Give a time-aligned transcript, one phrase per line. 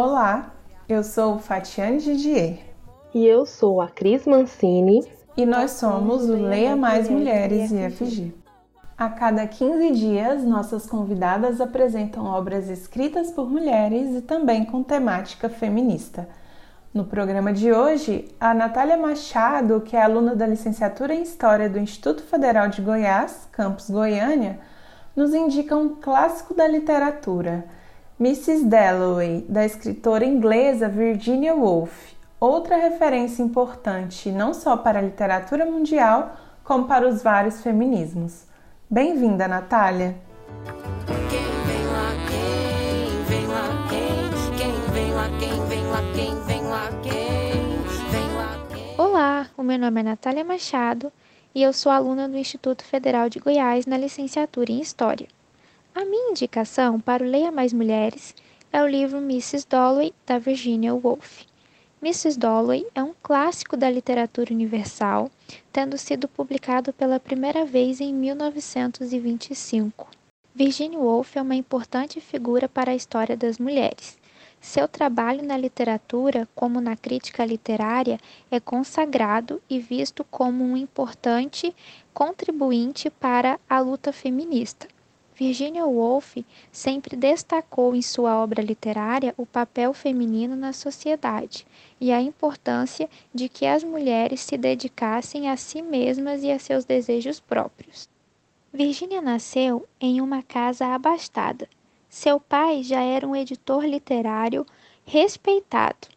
[0.00, 0.52] Olá,
[0.88, 2.60] eu sou Fatiane Didier
[3.12, 5.04] E eu sou a Cris Mancini.
[5.36, 8.32] e nós somos o Leia Mais Mulheres IFG.
[8.96, 15.48] A cada 15 dias, nossas convidadas apresentam obras escritas por mulheres e também com temática
[15.48, 16.28] feminista.
[16.94, 21.76] No programa de hoje, a Natália Machado, que é aluna da licenciatura em História do
[21.76, 24.60] Instituto Federal de Goiás, campus Goiânia,
[25.16, 27.64] nos indica um clássico da literatura,
[28.20, 28.64] Mrs.
[28.64, 36.36] Dalloway, da escritora inglesa Virginia Woolf, outra referência importante não só para a literatura mundial,
[36.64, 38.42] como para os vários feminismos.
[38.90, 40.16] Bem-vinda, Natália!
[48.98, 51.12] Olá, o meu nome é Natália Machado
[51.54, 55.37] e eu sou aluna do Instituto Federal de Goiás na licenciatura em História.
[56.00, 58.32] A minha indicação para o Leia Mais Mulheres
[58.72, 59.66] é o livro Mrs.
[59.68, 61.42] Dalloway, da Virginia Woolf.
[62.00, 62.38] Mrs.
[62.38, 65.28] Dalloway é um clássico da literatura universal,
[65.72, 70.08] tendo sido publicado pela primeira vez em 1925.
[70.54, 74.16] Virginia Woolf é uma importante figura para a história das mulheres.
[74.60, 78.20] Seu trabalho na literatura, como na crítica literária,
[78.52, 81.74] é consagrado e visto como um importante
[82.14, 84.86] contribuinte para a luta feminista.
[85.38, 86.36] Virginia Woolf
[86.72, 91.64] sempre destacou em sua obra literária o papel feminino na sociedade
[92.00, 96.84] e a importância de que as mulheres se dedicassem a si mesmas e a seus
[96.84, 98.08] desejos próprios.
[98.72, 101.68] Virginia nasceu em uma casa abastada.
[102.08, 104.66] Seu pai já era um editor literário
[105.04, 106.08] respeitado.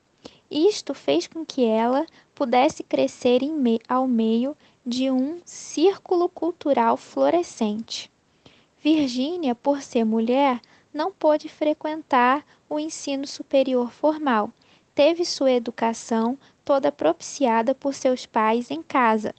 [0.49, 8.10] Isto fez com que ela pudesse crescer me ao meio de um círculo cultural florescente.
[8.83, 10.59] Virgínia, por ser mulher,
[10.91, 14.51] não pôde frequentar o ensino superior formal.
[14.95, 19.35] Teve sua educação toda propiciada por seus pais em casa.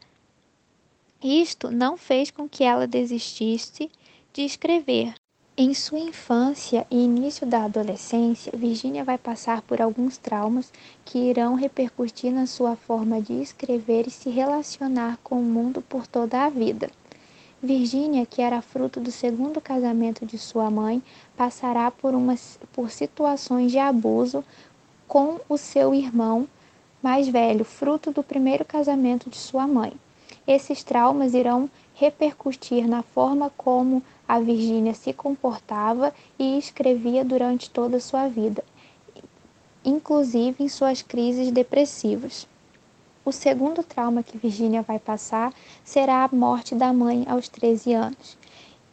[1.20, 3.90] Isto não fez com que ela desistisse
[4.32, 5.12] de escrever.
[5.56, 10.72] Em sua infância e início da adolescência, Virginia vai passar por alguns traumas
[11.04, 16.06] que irão repercutir na sua forma de escrever e se relacionar com o mundo por
[16.06, 16.88] toda a vida.
[17.62, 21.00] Virginia, que era fruto do segundo casamento de sua mãe,
[21.36, 22.34] passará por, uma,
[22.72, 24.44] por situações de abuso
[25.06, 26.48] com o seu irmão
[27.00, 29.92] mais velho, fruto do primeiro casamento de sua mãe.
[30.44, 37.98] Esses traumas irão repercutir na forma como a Virgínia se comportava e escrevia durante toda
[37.98, 38.64] a sua vida,
[39.84, 42.48] inclusive em suas crises depressivas.
[43.24, 48.36] O segundo trauma que Virginia vai passar será a morte da mãe aos 13 anos.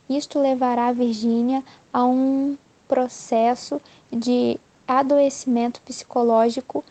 [0.07, 2.55] Isto levará Virginia a um
[2.87, 3.81] processo
[4.11, 6.83] de adoecimento psicológico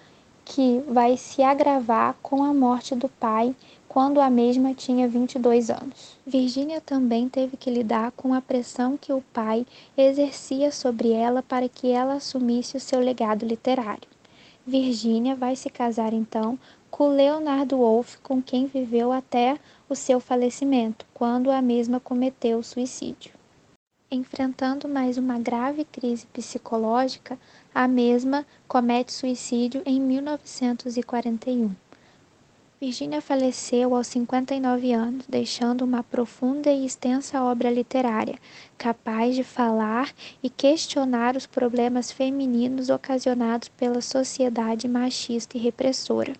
[0.45, 3.55] que vai se agravar com a morte do pai
[3.89, 6.17] quando a mesma tinha 22 anos.
[6.27, 9.67] Virginia também teve que lidar com a pressão que o pai
[9.97, 14.09] exercia sobre ela para que ela assumisse o seu legado literário.
[14.67, 16.59] Virginia vai se casar então
[16.91, 23.33] com Leonardo Wolff, com quem viveu até o seu falecimento, quando a mesma cometeu suicídio.
[24.11, 27.39] Enfrentando mais uma grave crise psicológica,
[27.75, 31.75] a mesma comete suicídio em 1941.
[32.81, 38.39] Virginia faleceu aos 59 anos, deixando uma profunda e extensa obra literária,
[38.79, 46.35] capaz de falar e questionar os problemas femininos ocasionados pela sociedade machista e repressora.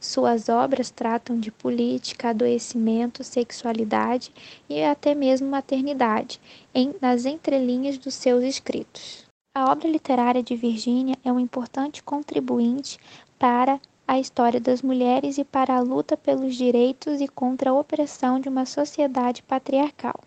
[0.00, 4.32] Suas obras tratam de política, adoecimento, sexualidade
[4.66, 6.40] e até mesmo maternidade,
[6.74, 9.26] em, nas entrelinhas dos seus escritos.
[9.54, 12.98] A obra literária de Virginia é um importante contribuinte
[13.38, 18.40] para a história das mulheres e para a luta pelos direitos e contra a opressão
[18.40, 20.18] de uma sociedade patriarcal.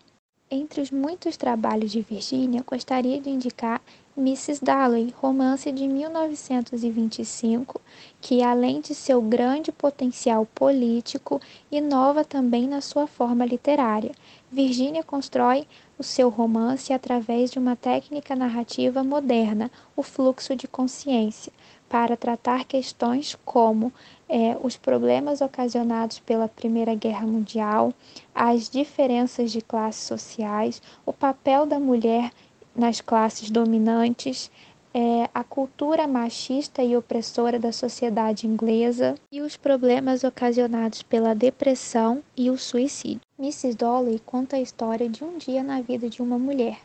[0.56, 3.82] Entre os muitos trabalhos de Virginia, gostaria de indicar
[4.16, 4.64] Mrs.
[4.64, 7.80] Dalloway, romance de 1925,
[8.20, 11.40] que além de seu grande potencial político,
[11.72, 14.12] inova também na sua forma literária.
[14.48, 15.66] Virginia constrói
[15.98, 21.52] o seu romance através de uma técnica narrativa moderna, o fluxo de consciência,
[21.94, 23.92] para tratar questões como
[24.28, 27.94] é, os problemas ocasionados pela Primeira Guerra Mundial,
[28.34, 32.32] as diferenças de classes sociais, o papel da mulher
[32.74, 34.50] nas classes dominantes,
[34.92, 42.24] é, a cultura machista e opressora da sociedade inglesa e os problemas ocasionados pela depressão
[42.36, 43.20] e o suicídio.
[43.38, 43.76] Mrs.
[43.76, 46.80] Dalloway conta a história de um dia na vida de uma mulher.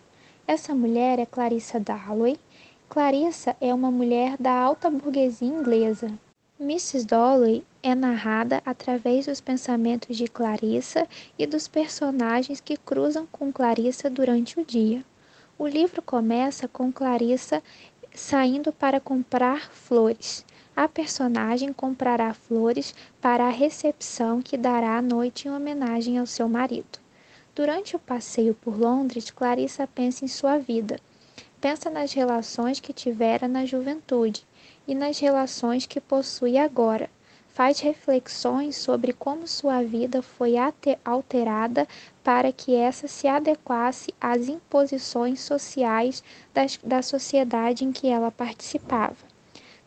[0.50, 2.38] Essa mulher é Clarissa Dalloway.
[2.90, 6.12] Clarissa é uma mulher da alta burguesia inglesa.
[6.60, 7.06] Mrs.
[7.06, 11.08] Dalloway é narrada através dos pensamentos de Clarissa
[11.38, 15.06] e dos personagens que cruzam com Clarissa durante o dia.
[15.56, 17.62] O livro começa com Clarissa
[18.12, 20.44] saindo para comprar flores.
[20.76, 26.50] A personagem comprará flores para a recepção que dará à noite em homenagem ao seu
[26.50, 26.98] marido.
[27.54, 31.00] Durante o passeio por Londres, Clarissa pensa em sua vida.
[31.62, 34.46] Pensa nas relações que tivera na juventude
[34.88, 37.10] e nas relações que possui agora.
[37.50, 40.54] Faz reflexões sobre como sua vida foi
[41.04, 41.86] alterada
[42.24, 46.24] para que essa se adequasse às imposições sociais
[46.54, 49.18] das, da sociedade em que ela participava.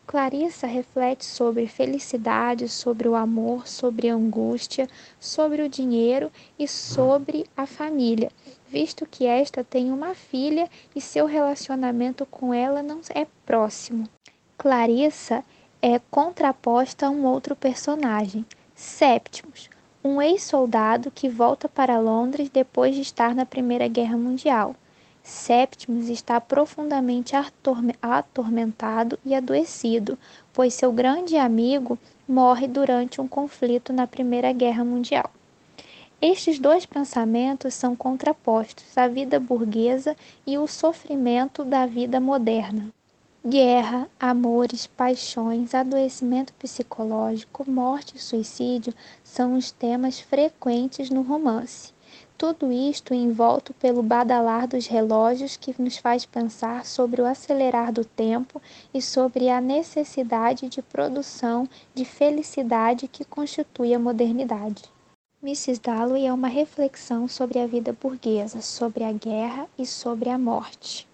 [0.05, 4.87] Clarissa reflete sobre felicidade, sobre o amor, sobre angústia,
[5.19, 8.29] sobre o dinheiro e sobre a família,
[8.73, 14.09] visto que esta tem uma filha e seu relacionamento com ela não é próximo.
[14.57, 15.43] Clarissa
[15.79, 18.43] é contraposta a um outro personagem,
[18.73, 19.69] Septimus,
[20.03, 24.75] um ex-soldado que volta para Londres depois de estar na Primeira Guerra Mundial.
[25.21, 27.35] Septimus está profundamente
[28.01, 30.17] atormentado e adoecido,
[30.51, 31.95] pois seu grande amigo
[32.27, 35.29] morre durante um conflito na Primeira Guerra Mundial.
[36.25, 40.15] Estes dois pensamentos são contrapostos: a vida burguesa
[40.47, 42.93] e o sofrimento da vida moderna.
[43.45, 51.91] Guerra, amores, paixões, adoecimento psicológico, morte e suicídio são os temas frequentes no romance.
[52.37, 58.05] Tudo isto envolto pelo badalar dos relógios que nos faz pensar sobre o acelerar do
[58.05, 58.61] tempo
[58.93, 64.92] e sobre a necessidade de produção de felicidade que constitui a modernidade.
[65.45, 65.81] Mrs.
[65.81, 71.05] Dalloway é uma reflexão sobre a vida burguesa, sobre a guerra e sobre a morte.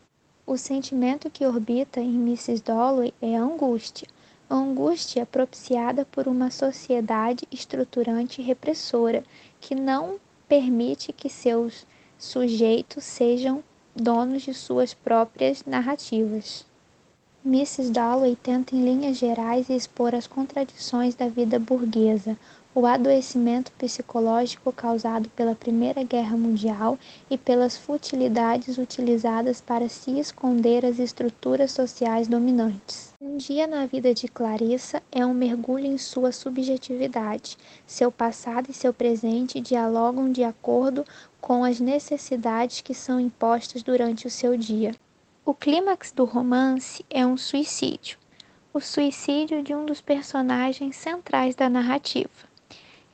[0.45, 2.61] O sentimento que orbita em Mrs.
[2.61, 4.07] Dalloway é a angústia.
[4.47, 9.23] Angústia propiciada por uma sociedade estruturante e repressora,
[9.59, 13.63] que não permite que seus sujeitos sejam
[13.95, 16.69] donos de suas próprias narrativas.
[17.43, 17.89] Mrs.
[17.89, 22.37] Dalloway tenta, em linhas gerais, expor as contradições da vida burguesa,
[22.73, 26.99] o adoecimento psicológico causado pela Primeira Guerra Mundial
[27.29, 33.11] e pelas futilidades utilizadas para se esconder as estruturas sociais dominantes.
[33.19, 37.57] Um dia na vida de Clarissa é um mergulho em sua subjetividade.
[37.87, 41.03] Seu passado e seu presente dialogam de acordo
[41.41, 44.93] com as necessidades que são impostas durante o seu dia.
[45.43, 48.19] O clímax do romance é um suicídio
[48.71, 52.29] o suicídio de um dos personagens centrais da narrativa.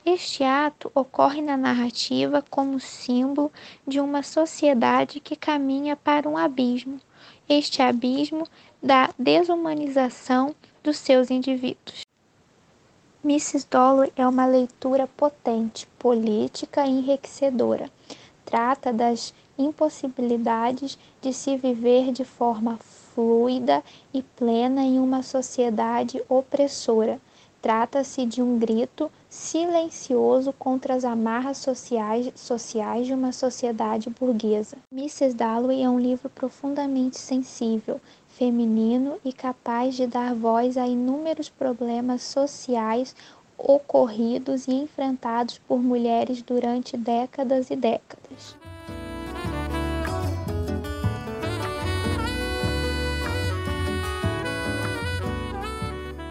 [0.08, 3.50] Este ato ocorre na narrativa como símbolo
[3.84, 7.00] de uma sociedade que caminha para um abismo,
[7.48, 8.46] este abismo
[8.80, 12.02] da desumanização dos seus indivíduos.
[13.24, 13.66] Mrs.
[13.68, 17.90] Dalloway é uma leitura potente, política e enriquecedora.
[18.44, 23.82] Trata das impossibilidades de se viver de forma fluida
[24.14, 27.20] e plena em uma sociedade opressora
[27.60, 34.76] Trata-se de um grito silencioso contra as amarras sociais, sociais de uma sociedade burguesa.
[34.92, 35.34] Mrs.
[35.34, 42.22] Dalloway é um livro profundamente sensível, feminino e capaz de dar voz a inúmeros problemas
[42.22, 43.16] sociais
[43.58, 48.56] ocorridos e enfrentados por mulheres durante décadas e décadas.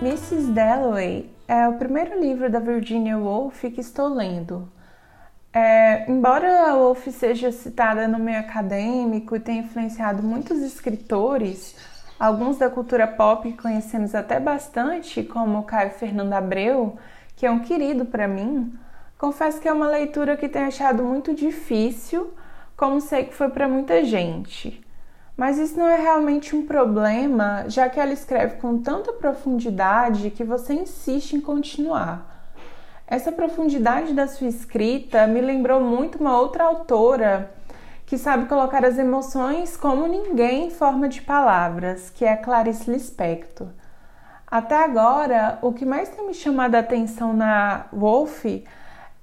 [0.06, 0.52] Mrs.
[0.52, 4.72] Dalloway é o primeiro livro da Virginia Woolf que estou lendo.
[5.52, 11.76] É, embora a Woolf seja citada no meio acadêmico e tenha influenciado muitos escritores,
[12.20, 17.00] alguns da cultura pop que conhecemos até bastante, como Caio Fernando Abreu,
[17.36, 18.78] que é um querido para mim,
[19.18, 22.32] confesso que é uma leitura que tenho achado muito difícil,
[22.78, 24.85] como sei que foi para muita gente.
[25.36, 30.44] Mas isso não é realmente um problema, já que ela escreve com tanta profundidade que
[30.44, 32.50] você insiste em continuar.
[33.06, 37.52] Essa profundidade da sua escrita me lembrou muito uma outra autora
[38.06, 43.68] que sabe colocar as emoções como ninguém em forma de palavras, que é Clarice Lispector.
[44.48, 48.46] Até agora, o que mais tem me chamado a atenção na Wolf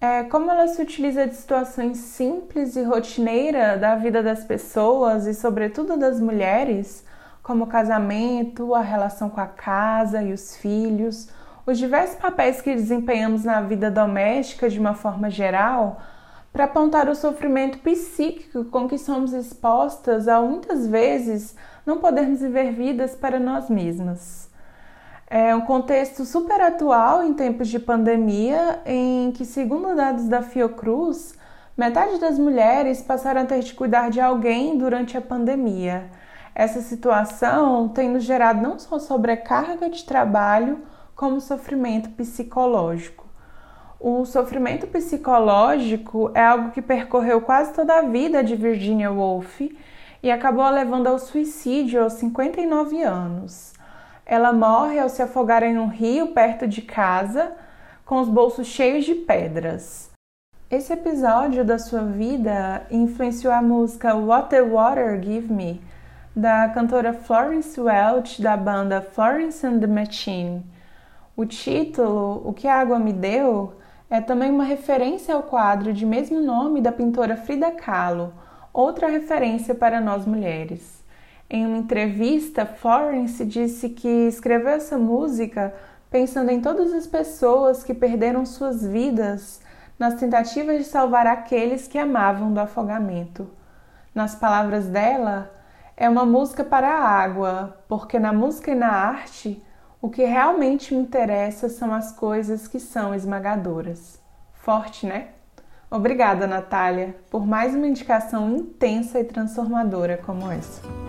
[0.02, 5.32] é, como ela se utiliza de situações simples e rotineiras da vida das pessoas e,
[5.32, 7.06] sobretudo, das mulheres,
[7.40, 11.28] como o casamento, a relação com a casa e os filhos,
[11.64, 16.02] os diversos papéis que desempenhamos na vida doméstica de uma forma geral,
[16.52, 21.54] para apontar o sofrimento psíquico com que somos expostas ao muitas vezes
[21.86, 24.51] não podermos viver vidas para nós mesmas.
[25.34, 31.34] É um contexto super atual em tempos de pandemia, em que, segundo dados da Fiocruz,
[31.74, 36.10] metade das mulheres passaram a ter de cuidar de alguém durante a pandemia.
[36.54, 40.82] Essa situação tem nos gerado não só sobrecarga de trabalho,
[41.16, 43.26] como sofrimento psicológico.
[43.98, 49.62] O sofrimento psicológico é algo que percorreu quase toda a vida de Virginia Woolf
[50.22, 53.72] e acabou levando ao suicídio aos 59 anos.
[54.24, 57.52] Ela morre ao se afogar em um rio perto de casa,
[58.04, 60.10] com os bolsos cheios de pedras.
[60.70, 65.82] Esse episódio da sua vida influenciou a música What the Water Give Me,
[66.34, 70.64] da cantora Florence Welch, da banda Florence and the Machine.
[71.36, 73.74] O título, O que a Água Me Deu,
[74.08, 78.32] é também uma referência ao quadro de mesmo nome da pintora Frida Kahlo,
[78.72, 81.01] outra referência para nós mulheres.
[81.54, 85.74] Em uma entrevista, Florence disse que escreveu essa música
[86.10, 89.60] pensando em todas as pessoas que perderam suas vidas
[89.98, 93.50] nas tentativas de salvar aqueles que amavam do afogamento.
[94.14, 95.54] Nas palavras dela,
[95.94, 99.62] é uma música para a água, porque na música e na arte,
[100.00, 104.18] o que realmente me interessa são as coisas que são esmagadoras.
[104.54, 105.28] Forte, né?
[105.90, 111.01] Obrigada, Natália, por mais uma indicação intensa e transformadora como essa.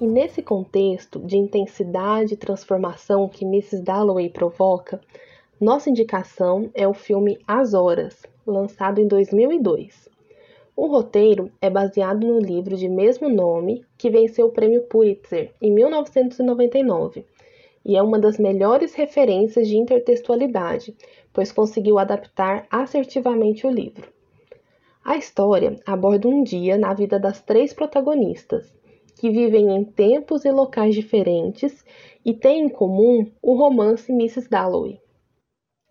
[0.00, 3.82] E nesse contexto de intensidade e transformação que Mrs.
[3.82, 5.00] Dalloway provoca,
[5.60, 10.08] nossa indicação é o filme As Horas, lançado em 2002.
[10.76, 15.72] O roteiro é baseado no livro de mesmo nome que venceu o prêmio Pulitzer em
[15.72, 17.24] 1999
[17.84, 20.94] e é uma das melhores referências de intertextualidade,
[21.32, 24.08] pois conseguiu adaptar assertivamente o livro.
[25.04, 28.72] A história aborda um dia na vida das três protagonistas,
[29.18, 31.84] que vivem em tempos e locais diferentes
[32.24, 34.48] e têm em comum o romance Mrs.
[34.48, 35.00] Dalloway.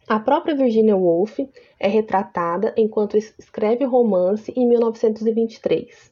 [0.07, 1.39] A própria Virginia Woolf
[1.77, 6.11] é retratada enquanto escreve o romance em 1923.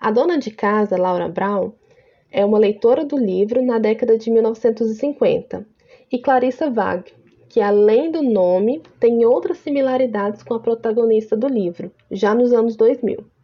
[0.00, 1.72] A dona de casa, Laura Brown,
[2.32, 5.66] é uma leitora do livro na década de 1950,
[6.10, 7.12] e Clarissa Wag,
[7.48, 12.76] que além do nome tem outras similaridades com a protagonista do livro, já nos anos
[12.76, 13.37] 2000.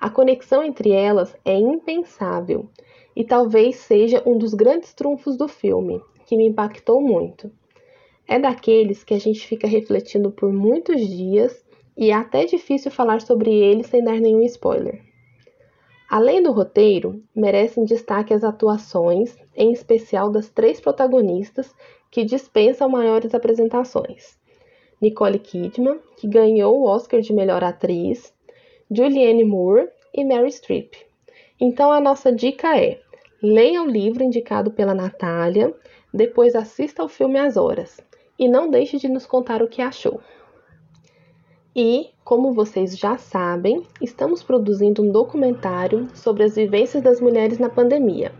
[0.00, 2.68] A conexão entre elas é impensável
[3.14, 7.50] e talvez seja um dos grandes trunfos do filme, que me impactou muito.
[8.28, 11.64] É daqueles que a gente fica refletindo por muitos dias
[11.96, 15.00] e é até difícil falar sobre ele sem dar nenhum spoiler.
[16.08, 21.74] Além do roteiro, merecem destaque as atuações, em especial das três protagonistas
[22.10, 24.38] que dispensam maiores apresentações.
[25.00, 28.32] Nicole Kidman, que ganhou o Oscar de melhor atriz,
[28.90, 30.94] Julianne Moore e Mary Streep.
[31.60, 33.00] Então a nossa dica é:
[33.42, 35.74] leia o livro indicado pela Natália,
[36.12, 38.00] depois assista ao filme As Horas
[38.38, 40.20] e não deixe de nos contar o que achou.
[41.74, 47.68] E, como vocês já sabem, estamos produzindo um documentário sobre as vivências das mulheres na
[47.68, 48.32] pandemia.